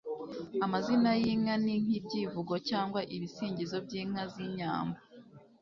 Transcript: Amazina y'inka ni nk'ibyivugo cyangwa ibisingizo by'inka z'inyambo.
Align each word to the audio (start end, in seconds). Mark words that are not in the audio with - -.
Amazina 0.65 1.09
y'inka 1.21 1.55
ni 1.63 1.75
nk'ibyivugo 1.83 2.53
cyangwa 2.69 2.99
ibisingizo 3.15 3.77
by'inka 3.85 4.23
z'inyambo. 4.33 4.97